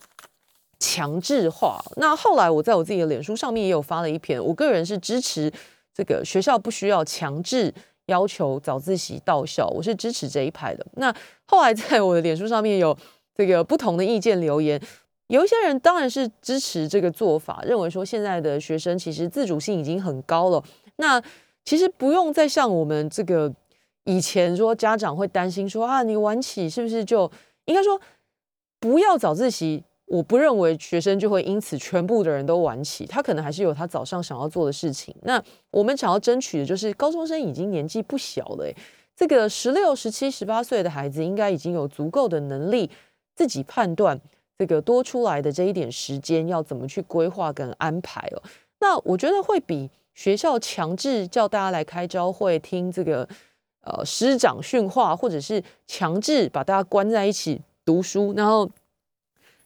[0.80, 1.80] 强制化？
[1.96, 5.52] 那后来我在我自己的脸书上面也有发了一篇，我个人是支持
[5.94, 7.72] 这个学校不需要强制
[8.06, 10.84] 要求早自习到校，我是支持这一派的。
[10.94, 12.96] 那后来在我的脸书上面有
[13.34, 14.80] 这个不同的意见留言，
[15.28, 20.64] 有一些人当然是支持这个做法，认为说现在的学生其实自主性已经很高了，
[20.96, 21.22] 那
[21.64, 23.52] 其实不用再像我们这个。
[24.06, 27.30] 以前说家长会担心说啊，你晚起是不是就
[27.66, 28.00] 应该说
[28.80, 29.84] 不要早自习？
[30.06, 35.12] 我不认为学生就会因此全部的人都晚起，他可能还是有他早上想要做的事情。
[35.22, 35.42] 那
[35.72, 38.72] 我们想要争取的就是高中生已经年纪不小了，
[39.16, 42.88] 这个十六、十七、十八岁的孩子应该已经有足够的能力
[43.34, 44.20] 自己判断
[44.56, 48.42] 这个多出来的这一点时间要怎么去规划跟安排哦。
[48.78, 53.28] 那我觉得会比学校强制叫大家来开朝会听这个。
[53.86, 58.68] 呃，师长训话，或者是强制把大家关在一起读书，然后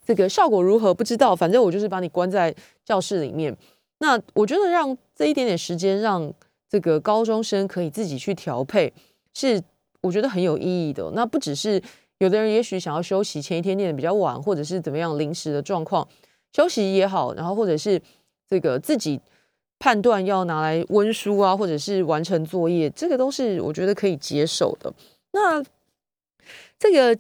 [0.05, 2.55] 这个效果如何不知道，反正我就是把你关在
[2.85, 3.57] 教室里面。
[4.01, 6.31] 那我觉得让这一点点时间让
[6.69, 8.93] 这个高中生可以自己去调配，
[9.33, 9.63] 是
[10.03, 11.11] 我觉得很有意义的。
[11.15, 11.83] 那不只是
[12.19, 16.07] 有的人也许想要休息，前一天念的比较晚，或者是怎么样临时的状况
[16.53, 18.01] 休息也好，然后或者是
[18.47, 19.19] 这个自己。
[19.81, 24.93] 判断要拿来温书啊，或者是完成作业，这个都是我觉得可以接受的。
[25.33, 25.61] 那
[26.79, 27.17] 这个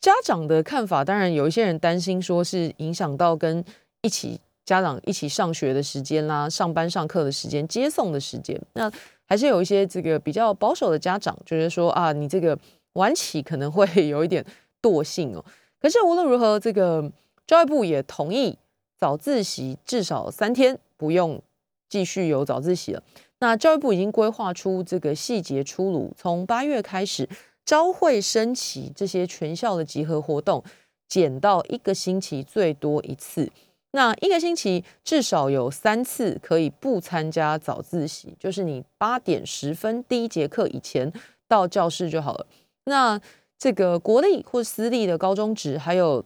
[0.00, 3.62] 家长的看法，当然有一些人担心说是影响到跟
[4.00, 8.58] 一起家长一起上学的时间啦，上班上课的时间，接送的时间。
[8.72, 8.90] 那
[9.26, 12.58] 还是有一些这个比较保守的家长觉得说啊，你这个
[12.94, 14.42] 晚起可能会有一点
[14.80, 15.44] 惰性哦。
[15.78, 17.12] 可是无论如何，这个
[17.46, 18.56] 教育部也同意
[18.96, 21.42] 早自习至少三天不用。
[21.90, 23.02] 继续有早自习了。
[23.40, 27.28] 那教育部已经规划出这个细节出炉，从八月开始，
[27.66, 30.62] 朝会升旗这些全校的集合活动，
[31.08, 33.50] 减到一个星期最多一次。
[33.92, 41.12] 那一个星期至少有三次可以不参加早自习，就是你八点十分第一节课以前
[41.48, 42.46] 到教室就好了。
[42.84, 43.20] 那
[43.58, 46.24] 这个国立或私立的高中职，还有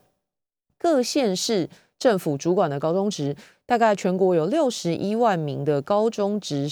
[0.77, 3.35] 各县市政府主管的高中职。
[3.65, 6.67] 大概全国有六十一万名的高中职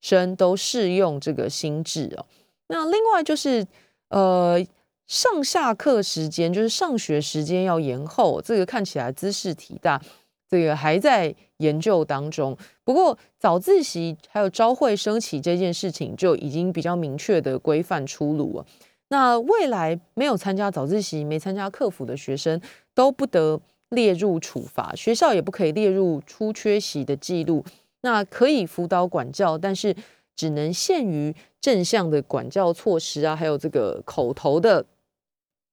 [0.00, 2.26] 生都适用这个新制哦。
[2.68, 3.66] 那另外就是
[4.10, 4.64] 呃
[5.06, 10.00] 上下课时间，就是上学时间要延后，这个看起来姿势体大，
[10.48, 12.56] 这个还在研究当中。
[12.84, 18.66] 不过早自习还有朝会升旗这件事情就已经比较明确的规范出炉了。
[19.08, 22.60] 那未来没有参加早自习、没参加课辅的学生
[22.94, 23.58] 都不得
[23.90, 27.64] 列入处罚，学校也不可以列入出缺席的记录。
[28.02, 29.94] 那可以辅导管教，但是
[30.36, 34.86] 只能限于正向的管教措施啊，还有这个口头的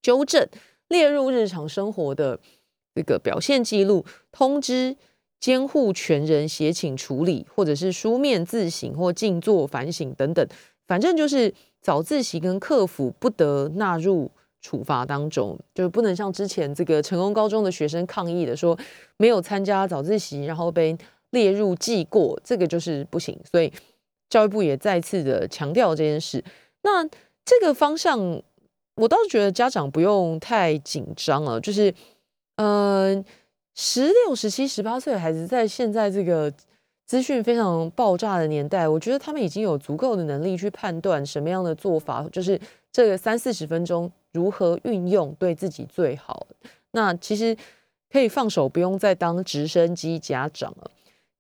[0.02, 0.48] 纠正，
[0.88, 2.40] 列入日常生活的
[2.94, 4.96] 这个表现记录，通知
[5.40, 10.48] 监护权人协请处理，或者是书面自省或静坐反省等等，
[10.88, 11.54] 反正就是。
[11.86, 14.32] 早自习跟客服不得纳入
[14.66, 18.76] 处罚当中，就是不能像之前这个成功高中的学生抗议的说，
[19.18, 20.98] 没有参加早自习，然后被
[21.30, 23.40] 列入记过，这个就是不行。
[23.52, 23.72] 所以
[24.28, 26.44] 教育部也再次的强调这件事。
[26.82, 27.08] 那
[27.46, 28.20] 这个方向，
[28.96, 31.62] 我倒是觉得家长不用太紧张了。
[31.62, 31.94] 就是，
[32.56, 33.24] 嗯，
[33.76, 36.52] 十六、十七、十八岁的孩子在现在这个。
[37.08, 42.60] 资讯非常爆炸的年代，我觉得他们已经有足够的能力去判断什么样的做法，就是
[42.92, 46.46] 这个三四十分钟如何运用对自己最好。
[46.92, 47.58] 那其实
[48.12, 50.92] 可以放手，不用再当直升机家长了。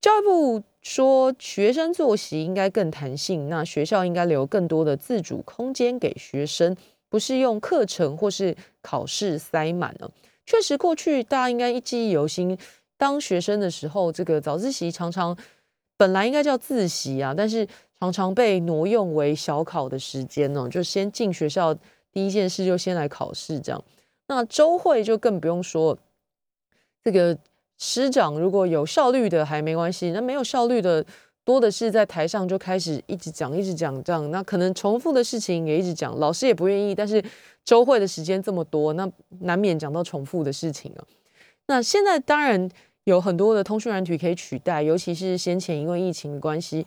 [0.01, 6.75] 教育部说，学生作息应该更弹性，那学校应该留更多的自主空间给学生，
[7.10, 10.10] 不是用课程或是考试塞满了。
[10.45, 12.58] 确实，过去大家应该记忆犹新，
[12.97, 15.38] 当学生的时候，这个早自习常常。
[15.97, 17.65] 本来应该叫自习啊，但是
[18.01, 20.67] 常常被挪用为小考的时间呢。
[20.69, 21.73] 就先进学校
[22.15, 23.84] 第一件事就先来考试这样。
[24.28, 25.95] 那周会就更不用说，
[27.04, 27.38] 这个
[27.78, 31.06] 师长如果有效率的还没关系，那没有效率的
[31.43, 34.32] 多的是在台上就开始一直讲一直讲这样。
[34.32, 36.95] 那可能重复的事情也一直讲，老师也不愿意。
[36.95, 37.23] 但是
[37.63, 39.08] 周会的时间这么多，那
[39.41, 41.06] 难免讲到重复的事情啊。
[41.67, 42.67] 那现在当然。
[43.06, 46.84] 有很多的通讯软体可以取代，尤其是先前因为疫情的关系，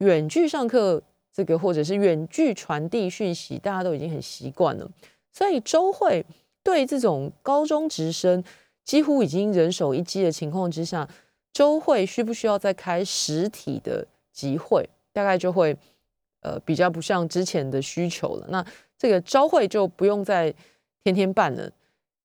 [0.00, 4.90] 远距上课这个或者是远距传递讯息，大家都已经很习惯了。
[5.32, 6.24] 所以周会
[6.62, 8.44] 对这种高中直升
[8.84, 11.08] 几乎已经人手一机的情况之下，
[11.52, 15.76] 周会需不需要再开实体的集会，大概就会
[16.40, 18.46] 呃比较不像之前的需求了。
[18.50, 18.64] 那
[18.98, 20.54] 这个朝会就不用再
[21.02, 21.70] 天天办了。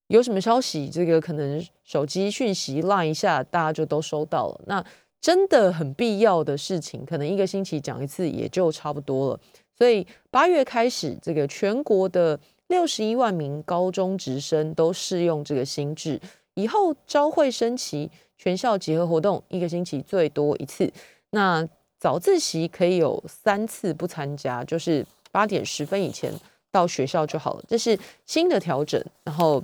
[0.07, 4.61] 有什么消息，这个可能手机讯息拉一下，大家就都收到了。
[4.65, 4.85] 那
[5.27, 9.39] 真的很必要的事情，可能一个星期讲一次也就差不多了。
[9.77, 16.17] 所以八月开始，这个全国的六十一万名高中直升都适用这个新制。
[16.53, 20.89] 以后朝会升旗，全校集合活动一个星期最多一次。
[21.31, 21.67] 那
[21.99, 26.31] 早自习可以有三次不参加，就是八点十分以前
[26.71, 27.63] 到学校就好了。
[27.67, 29.61] 这是新的调整，然后。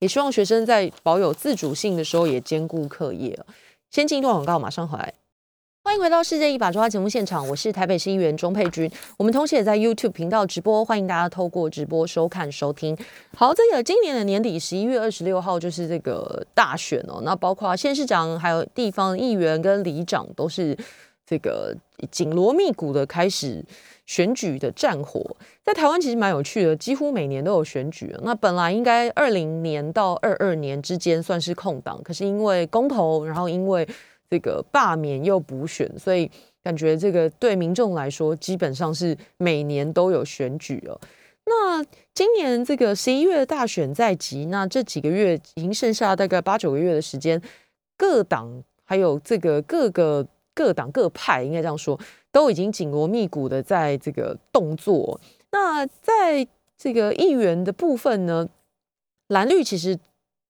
[0.00, 3.38] 也希望学生在保有自主性的时候，也兼顾课业。
[3.94, 5.14] 先进一段广告，马上回来。
[5.84, 8.90] 欢迎回到《世界一把抓》节目现场，我是台北市议员钟佩君。
[9.16, 12.98] 我们同时也在 YouTube 频道直播，欢迎大家透过直播收看收听。
[13.36, 20.76] 好，这个今年的年底十一月二十六号就是这个大选哦，那包括县市长、还有地方议员跟里长，都是
[21.24, 21.72] 这个
[22.10, 23.64] 紧锣密鼓的开始。
[24.06, 25.24] 选举的战火
[25.62, 28.14] 在台湾其实蛮有趣的，几乎每年都有选举。
[28.22, 33.88] 那本来应该二零年到二二年之间算是空档，可是因为公投，然后因为
[34.28, 36.30] 这个罢免又补选，所以
[36.62, 41.00] 感觉这个对民众来说基本上是每年都有选举了。
[41.46, 47.40] 那今年这个十一月大选在即，那这几个月已经剩下大概八九个月的时间，
[47.96, 51.98] 各党还有这个各个各党各派，应该这样说。
[52.34, 55.20] 都已经紧锣密鼓的在这个动作。
[55.52, 56.44] 那在
[56.76, 58.48] 这个议员的部分呢，
[59.28, 59.96] 蓝绿其实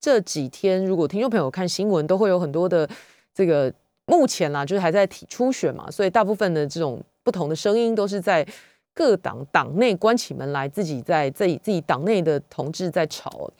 [0.00, 2.88] 这几天，如果听众朋友看新闻，都会有很多的
[3.34, 3.70] 这个
[4.06, 8.46] 目前啦，就是还在提初选嘛，所以大部分的这种不同的声音都是在
[8.94, 13.50] 各党党内关起门来，自己在自己自己党内的同志在吵。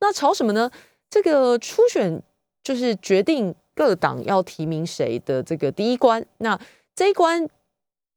[0.00, 0.70] 那吵什么呢？
[1.08, 2.22] 这个初选
[2.62, 6.22] 就是决定各党要提名谁的这个第一关。
[6.36, 6.60] 那
[6.94, 7.48] 这一关。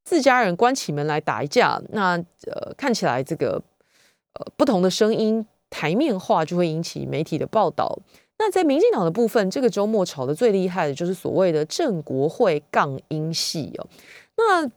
[0.04, 3.62] 自家人关起门来打一架，那呃看起来这个
[4.34, 7.98] 呃不同的声音台面化就会引起媒体的报道。
[8.38, 13.88] 那在民进党的部分，这个周末吵得最厉害的就是所谓的郑国会杠英系哦。
[14.36, 14.70] 那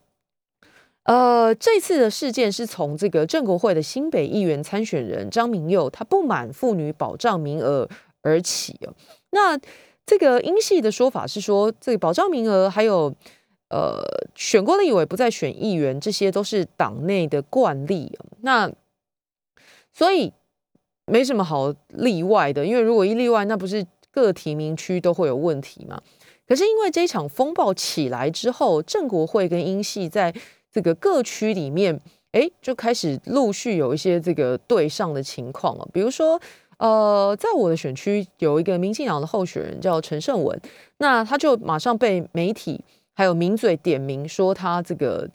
[1.03, 7.89] 呃这次的事件是从这个郑国会的新北议员参选人张明佑他不满妇女保障名额
[8.23, 8.95] 而起哦。
[9.31, 9.59] 那
[10.05, 13.13] 这个英系的说法是说，这个保障名额还有。
[13.69, 14.03] 呃
[14.35, 18.71] 选过立委不再选议员，这些都是党内的惯例那
[19.93, 20.33] 所以
[21.07, 26.01] 没什么好例外的，因为如果一例外，那不是各提名区都会有问题吗？
[26.49, 30.33] 可是因为这一场风暴起来之后，郑国会跟英系在
[30.71, 32.01] 这个各区里面，
[32.33, 35.89] 哎，就开始陆续有一些这个对上的情况了。
[35.93, 36.41] 比如说，
[36.79, 40.61] 呃，在我的选区有一个民进党的候选人叫陈胜文，
[40.99, 42.85] 那他就马上被媒体
[43.17, 45.29] 还有名嘴点名说他这个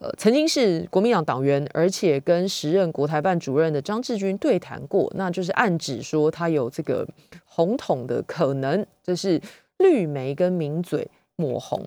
[0.00, 7.06] 呃曾经是国民党党员，而且跟时任国台办主任的张志军对谈过，那就是暗指说他有这个
[7.44, 9.40] 红统的可能，这是。
[9.82, 11.82] 绿媒跟名嘴抹红，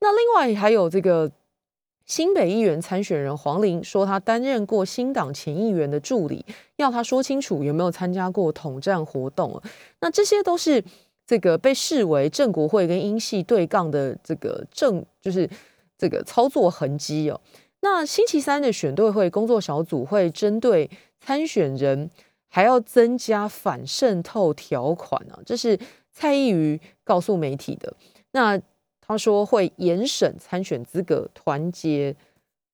[0.00, 1.30] 那另外还有这个
[2.04, 9.62] 新北议员参选人黄玲说，他担任过新党前议员的助理，要他说清楚有没有参加过统战活动
[10.00, 10.82] 那这些都是
[11.26, 15.48] 这个被视为郑国会跟英系对杠的这个正，就是
[15.98, 17.40] 这个操作痕迹哦。
[17.80, 22.10] 那星期三的选对会工作小组会针对参选人
[22.48, 25.78] 还要增加反渗透条款啊，这是。
[26.18, 27.94] 蔡依瑜告诉媒体的，
[28.30, 28.58] 那
[29.02, 32.16] 他说会严审参选资格，团结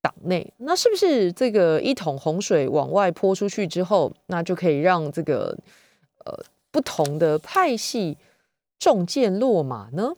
[0.00, 5.58] 党内，那是不是这个一桶洪水往外泼出去之后，那就可以让这个
[6.24, 6.32] 呃
[6.70, 8.16] 不同的派系
[8.82, 10.12] 中箭落马呢？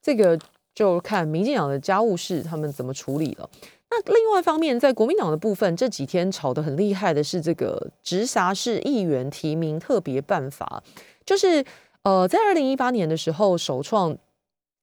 [0.00, 0.38] 这个
[0.72, 3.50] 就看民进党的家务事他们怎么处理了。
[3.90, 10.80] 那另外一方面，在国民党的部分，这几天吵得很厉害的是这个直辖市议员提名特别办法，
[11.26, 11.64] 就是。
[12.06, 14.14] 呃，在二零一八年的时候，首创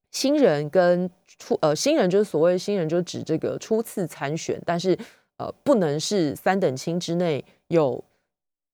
[0.10, 1.08] 新人跟
[1.38, 4.98] 初呃新人就是所谓新人，就指这个初次参选，但是
[5.38, 8.04] 呃不能是三等亲之内有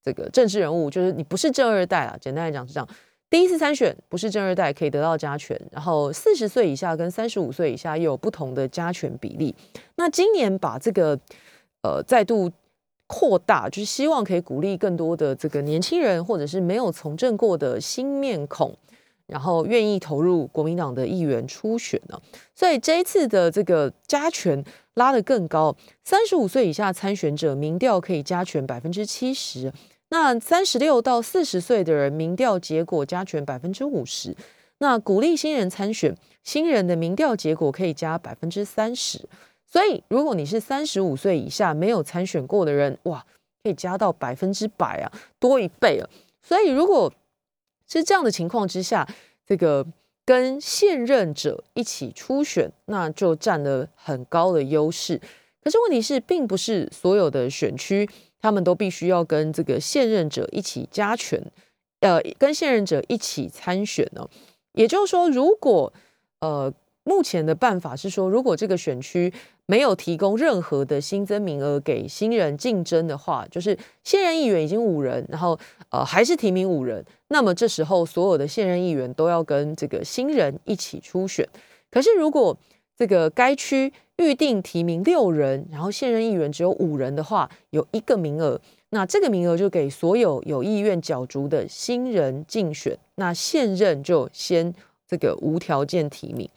[0.02, 2.16] 这个政治人物，就是你不是正二代啊。
[2.18, 2.88] 简单来讲是这样，
[3.30, 9.54] 第一次参选不是正二代可以得到加权，然后四十岁以下跟三十五岁以下又有不同的加权比例。
[9.96, 11.18] 那今年把这个
[11.82, 12.50] 呃再度。
[13.10, 18.76] 扩大就是希望可以鼓励更多的这个年轻人，或者是没有从政过的新面孔，
[19.26, 22.20] 然后愿意投入国民党的议员初选呢。
[22.54, 24.62] 所以这一次的这个加权
[24.92, 25.74] 拉得更高，
[26.04, 29.72] 三十五岁以下参选者民调可以加权百分之七十，
[30.10, 34.34] 那三十六到四十岁的人民调结果加权百分之五十，
[34.78, 39.28] 那鼓励新人参选，新人的民调结果可以加百分之三十。
[39.70, 43.24] 所以，如果你是三十五岁以下没有参选过的人，哇，
[43.62, 46.08] 可以加到百分之百啊，多一倍啊。
[46.40, 47.12] 所以，如果
[47.86, 49.06] 是这样的情况之下，
[49.46, 49.86] 这个
[50.24, 55.20] 跟现任者一起初选，那就占了很高的优势。
[55.62, 58.08] 可是问题是，并不是所有的选区
[58.40, 61.42] 他们都必须要跟这个现任者一起加权，
[62.00, 64.28] 呃，跟现任者一起参选呢。
[64.72, 65.92] 也就是说，如果
[66.40, 66.72] 呃。
[67.04, 69.32] 目前的办法是说，如果这个选区
[69.64, 81.48] 没有提供任何的新增名额给新人竞争的话，就是现任议员已经五人，然后呃还是提名五人，那么这时候所有的现任议员都要跟这个新人一起出选。
[81.90, 82.54] 可是如果
[82.98, 94.74] 这个该区预定提名六人，然后现任议员只有五人的话，有一个名额，那这个名额就给所有有意愿角逐的新人竞选，那现任就先
[95.06, 96.50] 这个无条件提名。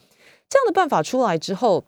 [0.49, 1.83] 这样的办法出来之后，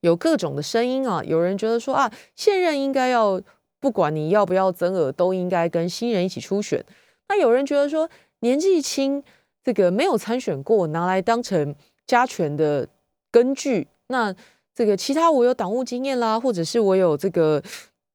[0.00, 1.22] 有各种的声音啊。
[1.22, 3.38] 有人觉得说啊，现任应该要
[3.78, 6.82] 不管你要不要增额，都应该跟新人一起初选。
[7.28, 8.08] 那有人觉得说，
[8.40, 9.22] 年纪轻，
[9.62, 11.74] 这个没有参选过，拿来当成
[12.06, 12.88] 加权的
[13.34, 13.88] 根据。
[14.06, 14.32] 那
[14.72, 17.60] 这个其他我有党务经验啦，或者是我有这个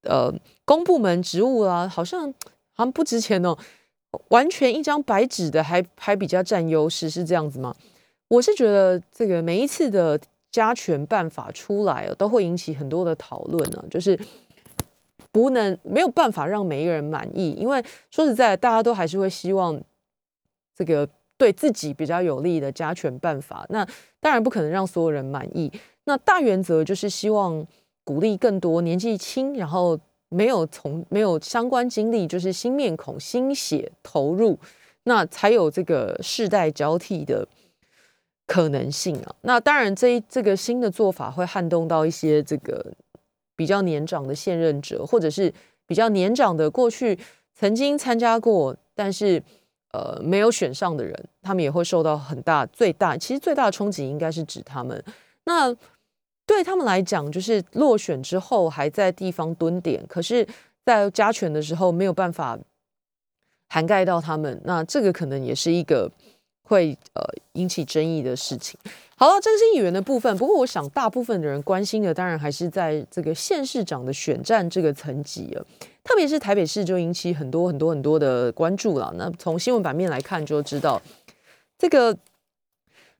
[0.03, 2.31] 呃公部门职务啦，好像
[2.71, 3.57] 好像不值钱哦。
[4.29, 7.75] 完全一张白纸的，还还比较占优势，是这样子吗？
[8.29, 10.17] 我是觉得这个每一次的
[10.51, 13.83] 加权办法出来，都会引起很多的讨论呢。
[13.91, 14.17] 就是
[15.31, 19.79] 不能没有办法让每一个人满意，因为说实在，大家都还是会希望
[20.75, 21.07] 这个
[21.39, 23.65] 对自己比较有利的加权办法。
[23.69, 23.83] 那
[24.19, 25.71] 当然不可能让所有人满意。
[26.03, 27.65] 那大原则就是希望
[28.03, 34.59] 鼓励更多年纪轻，然后没有从没有相关经历，就是新面孔、新血投入，
[35.05, 37.47] 那才有这个世代交替的。
[38.51, 42.83] 可能性啊，那当然，这这个新的做法会撼动到一些这个
[43.55, 45.53] 比较年长的现任者，或者是
[45.85, 47.19] 比较年长的过去
[47.53, 49.43] 曾经参加过，但是
[49.91, 55.03] 呃没有选上的人，他们也会受到很大最大，其实最大的冲击应该是指他们。
[55.45, 55.73] 那
[56.45, 60.47] 对他们来讲，就是落选之后还在地方蹲点，可是，
[60.85, 62.57] 在加权的时候没有办法
[63.69, 66.11] 涵盖到他们，那这个可能也是一个。
[66.61, 67.23] 会呃
[67.53, 68.79] 引起争议的事情。
[69.19, 70.33] 好了，这个是议员的部分。
[70.37, 75.65] 不过，我想大部分的人关心的，当然还是在这个县市长的选战这个层级了。
[76.05, 79.13] 特别是台北市，就引起很多很多很多的关注了。
[79.17, 81.01] 那从新闻版面来看，就知道
[81.77, 82.17] 这个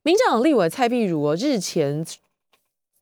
[0.03, 2.05] 民进党立委蔡碧如啊日前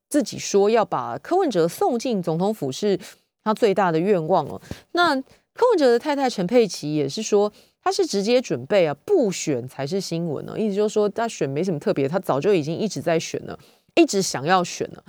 [0.09, 2.99] 自己说要把柯文哲送进总统府，是
[3.43, 4.59] 他最大的愿望哦。
[4.93, 5.15] 那
[5.53, 7.53] 柯文哲的太太陈佩琪也是说。
[7.87, 10.59] 他是直接准备啊，不选才是新闻呢。
[10.59, 13.57] 意思就是说，他选没什么特别，他早就已经一直在选了，
[13.95, 15.01] 一直想要选了。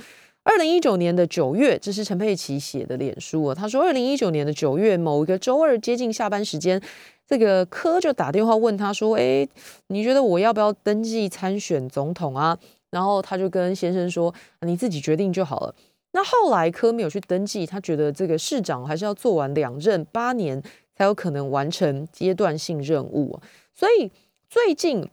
[0.45, 3.53] 二零一九年的九月，这是陈佩琪写的脸书啊。
[3.53, 6.81] 他说，二零一九年的九月某一个周二接近下班时间，
[7.26, 9.49] 这个柯就打电话问他说：“哎，
[9.89, 12.57] 你觉得我要不要登记参选总统啊？”
[12.93, 14.33] 然后他就跟先生说
[14.64, 15.74] ：“你自己决定就好了。”
[16.14, 20.62] 那后来柯没有去登记，他觉得这个市长还是要做完两任八年。
[20.99, 23.41] 才有可能完成阶段性任务，
[23.73, 24.11] 所以
[24.51, 25.09] 最近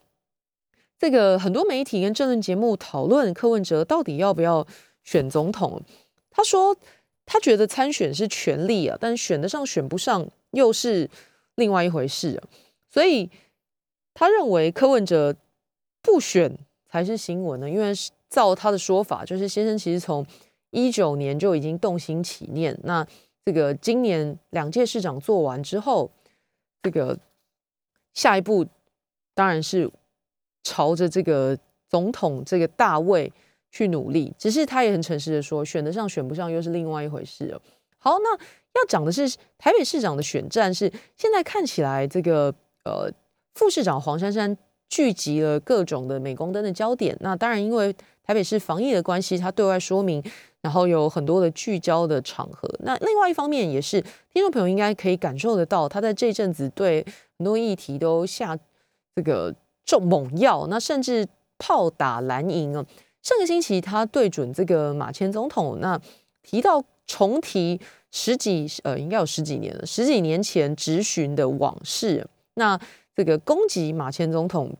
[0.98, 4.66] 这个很多媒体跟政论节目讨论柯文哲到底要不要
[5.04, 5.80] 选总统。
[6.32, 6.76] 他说
[7.24, 11.08] 他觉得参选是权利啊，但选得上选不上又是
[11.54, 12.42] 另外一回事啊。
[12.90, 13.30] 所以
[14.16, 15.36] 他认为柯文哲
[16.02, 16.58] 不选
[16.90, 17.94] 才是新闻呢，因为
[18.28, 20.26] 照他的说法，就是先生其实从
[20.72, 23.06] 一九年就已经动心起念那。
[23.46, 26.10] 这个今年两届市长做完之后，
[26.82, 27.18] 这个
[28.14, 28.66] 下一步
[29.36, 29.90] 当然是
[30.64, 31.56] 朝着这个
[31.88, 33.32] 总统这个大位
[33.70, 34.34] 去努力。
[34.40, 37.62] 只是他也很诚实的说，选得上选不上又是另外一回事了。
[38.00, 39.30] 好，那要讲的是
[39.60, 43.12] 台北市长的选战是现在看起来这个呃
[43.54, 44.58] 副市长黄珊珊
[44.90, 47.16] 聚集了各种的镁光灯的焦点。
[47.20, 50.24] 那当然因为台北市防疫的关系，他对外说明。
[50.62, 54.02] 然后有很多的聚焦的场合，那另外一方面也是
[54.34, 57.06] 听众朋友应该可以感受得到，他在这阵子对
[57.38, 58.58] 很多议题都下
[59.16, 59.54] 这个
[59.86, 61.28] 重猛药，那甚至
[61.60, 62.84] 炮打蓝营啊。
[63.22, 66.02] 上个星期他对准这个马前总统，那
[66.42, 72.76] 提到重提十几呃应该有十几年了，十几年前执询的往事，那
[73.16, 74.76] 这个攻击马前总统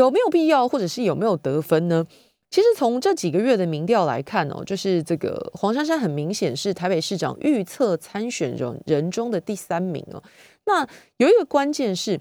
[0.00, 2.06] 有没有必要，或者是有没有得分呢？
[2.48, 10.20] 其实从这几个月的民调来看哦，就是这个黄珊珊很明显是台北市长预测参选人人中的第三名哦。
[10.64, 10.84] 那
[11.18, 12.18] 有一个关键是，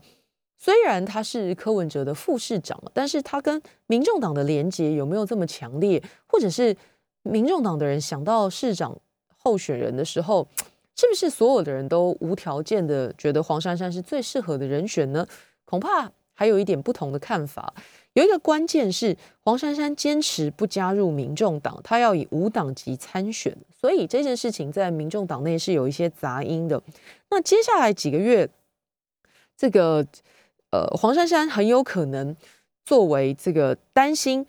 [0.58, 6.04] 虽然他是柯文哲的副市长，但是他跟民众党的连结有没有这么强烈？
[6.28, 6.76] 或者是
[7.24, 8.96] 民众党的人想到市长
[9.38, 10.48] 候选人的时候，
[10.96, 15.26] 是不是所有的人都无条件的觉得黄珊珊是最适合的人选呢？
[15.66, 17.74] 恐怕还有一点不同的看法。
[18.14, 26.82] 有一个关键是黄珊珊坚持不加入民众党，她要以无党籍参选，所以这件事情在民众党内是有一些杂音的。
[27.30, 28.50] 那接下来几个月，
[29.58, 30.08] 这个
[30.72, 32.34] 呃黄珊珊很有可能
[32.86, 34.46] 作为这个担心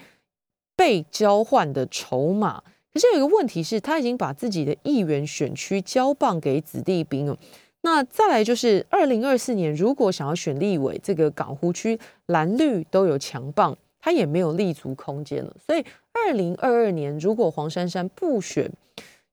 [0.76, 2.62] 被交换的筹码。
[2.92, 7.36] 可是有一个问题是，他已经把自己的议员选区交棒给子弟兵了。
[7.82, 15.56] 那再来就是二零二四年，如果想要选立委，这个港湖区蓝绿都有强棒，他也没有立足空间了。
[15.66, 18.70] 所以二零二二年，如果黄珊珊不选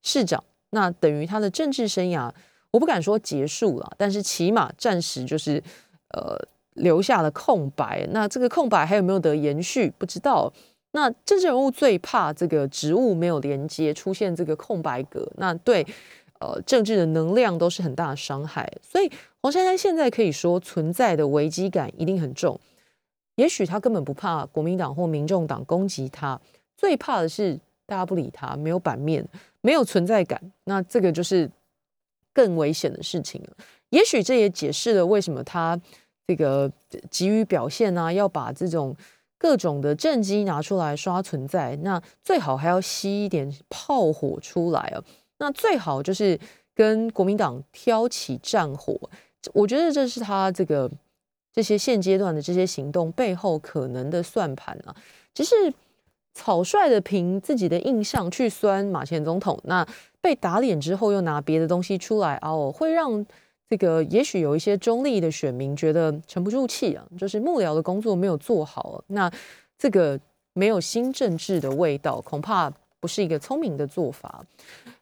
[0.02, 2.32] 市长，那等于他的政治生涯，
[2.72, 5.62] 我不敢说结束了，但是起码暂时就是
[6.14, 6.38] 呃
[6.76, 8.08] 留下了空白。
[8.12, 10.54] 那这个空白还有没有得延续，不知道。
[10.92, 15.86] 那政治人物最怕这个职务没有连接，出现这个空白格，那对。
[16.40, 19.12] 呃，政治的能量都是很大的伤害，所以
[19.42, 22.60] 黄珊珊现在可以说存在的危机感一定很重。
[23.36, 26.40] 也许他根本不怕国民党或民众党攻击他，
[26.76, 29.24] 最怕的是大家不理他，没有版面，
[29.62, 30.42] 没有存在感。
[30.64, 31.50] 那这个就是
[32.34, 33.50] 更危险的事情了。
[33.90, 35.80] 也许这也解释了为什么他
[36.28, 36.72] 这个
[37.10, 38.96] 急于表现啊，要把这种
[39.38, 45.04] 各种的政绩拿出来刷存在，那最好还要吸一点炮火出来啊。
[45.40, 46.40] 那最好就是
[46.74, 49.00] 跟国民党挑起战火，
[49.54, 50.90] 我觉得这是他这个
[51.54, 54.96] 这些现阶段的这些行动背后可能的算盘啊。
[55.34, 55.56] 只是
[56.34, 59.88] 草率的凭自己的印象去酸马前总统，那
[60.22, 63.26] 被打脸之后又拿别的东西出来哦，会让
[63.70, 69.32] 这个也许有一些中立的选民觉得沉不住气啊，就是幕僚的工作没有做好，那
[69.78, 70.20] 这个
[70.54, 74.44] 没有新政治的味道，恐怕不是一个聪明的做法。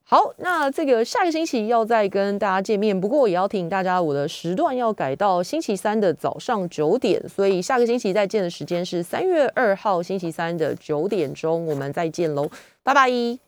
[0.08, 12.48] 好，那这个下个星期要再跟大家见面，不过也要提醒大家，我的时段要改到星期三的早上九点，所以下个星期再见的时间是三月二号星期三的九点钟，我们再见喽，
[12.84, 13.40] 拜拜。